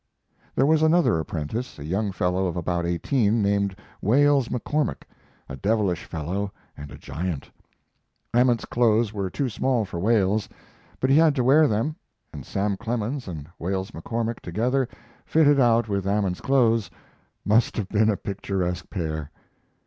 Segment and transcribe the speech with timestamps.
[0.55, 5.03] There was another apprentice, a young fellow of about eighteen, named Wales McCormick,
[5.47, 7.51] a devilish fellow and a giant.
[8.33, 10.49] Ament's clothes were too small for Wales,
[10.99, 11.95] but he had to wear them,
[12.33, 14.87] and Sam Clemens and Wales McCormick together,
[15.23, 16.89] fitted out with Ament's clothes,
[17.45, 19.29] must have been a picturesque pair.